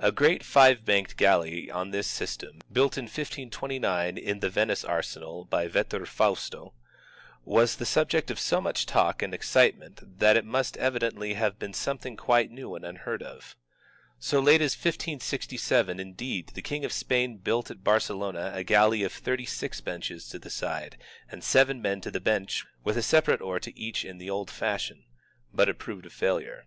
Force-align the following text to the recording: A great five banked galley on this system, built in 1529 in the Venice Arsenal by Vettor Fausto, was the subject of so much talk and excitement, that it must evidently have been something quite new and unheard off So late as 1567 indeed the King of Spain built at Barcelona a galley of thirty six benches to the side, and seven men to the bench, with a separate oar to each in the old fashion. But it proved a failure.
A 0.00 0.10
great 0.10 0.42
five 0.44 0.84
banked 0.84 1.16
galley 1.16 1.70
on 1.70 1.92
this 1.92 2.08
system, 2.08 2.58
built 2.72 2.98
in 2.98 3.04
1529 3.04 4.18
in 4.18 4.40
the 4.40 4.50
Venice 4.50 4.84
Arsenal 4.84 5.44
by 5.44 5.68
Vettor 5.68 6.04
Fausto, 6.04 6.74
was 7.44 7.76
the 7.76 7.86
subject 7.86 8.28
of 8.28 8.40
so 8.40 8.60
much 8.60 8.86
talk 8.86 9.22
and 9.22 9.32
excitement, 9.32 10.18
that 10.18 10.36
it 10.36 10.44
must 10.44 10.76
evidently 10.78 11.34
have 11.34 11.60
been 11.60 11.72
something 11.72 12.16
quite 12.16 12.50
new 12.50 12.74
and 12.74 12.84
unheard 12.84 13.22
off 13.22 13.54
So 14.18 14.40
late 14.40 14.60
as 14.60 14.74
1567 14.74 16.00
indeed 16.00 16.48
the 16.54 16.60
King 16.60 16.84
of 16.84 16.92
Spain 16.92 17.36
built 17.36 17.70
at 17.70 17.84
Barcelona 17.84 18.50
a 18.56 18.64
galley 18.64 19.04
of 19.04 19.12
thirty 19.12 19.46
six 19.46 19.80
benches 19.80 20.28
to 20.30 20.40
the 20.40 20.50
side, 20.50 21.00
and 21.30 21.44
seven 21.44 21.80
men 21.80 22.00
to 22.00 22.10
the 22.10 22.18
bench, 22.18 22.66
with 22.82 22.96
a 22.96 23.00
separate 23.02 23.40
oar 23.40 23.60
to 23.60 23.78
each 23.78 24.04
in 24.04 24.18
the 24.18 24.28
old 24.28 24.50
fashion. 24.50 25.04
But 25.54 25.68
it 25.68 25.78
proved 25.78 26.04
a 26.06 26.10
failure. 26.10 26.66